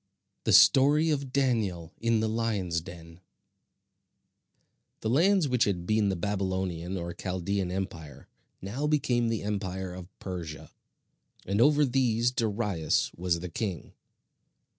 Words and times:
THE 0.45 0.51
STORY 0.51 1.11
OF 1.11 1.31
DANIEL 1.31 1.93
IN 1.99 2.21
THE 2.21 2.27
LIONS' 2.27 2.81
DEN 2.81 3.19
The 5.01 5.11
lands 5.11 5.47
which 5.47 5.65
had 5.65 5.85
been 5.85 6.09
the 6.09 6.15
Babylonian 6.15 6.97
or 6.97 7.13
Chaldean 7.13 7.69
empire, 7.69 8.27
now 8.63 8.87
became 8.87 9.29
the 9.29 9.43
empire 9.43 9.93
of 9.93 10.07
Persia; 10.17 10.71
and 11.45 11.61
over 11.61 11.85
these 11.85 12.31
Darius 12.31 13.11
was 13.13 13.41
the 13.41 13.49
king. 13.49 13.93